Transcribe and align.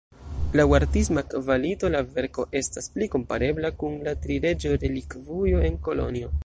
Laŭ 0.59 0.63
artisma 0.77 1.23
kvalito 1.33 1.91
la 1.97 2.01
verko 2.17 2.47
estas 2.61 2.91
pli 2.97 3.09
komparebla 3.17 3.73
kun 3.83 4.01
la 4.09 4.19
Tri-Reĝo-Relikvujo 4.25 5.65
en 5.71 5.81
Kolonjo. 5.89 6.39